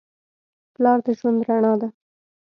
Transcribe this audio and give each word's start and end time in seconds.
پلار 0.73 0.97
د 1.05 1.07
ژوند 1.17 1.39
رڼا 1.47 1.73
ده. 1.81 1.87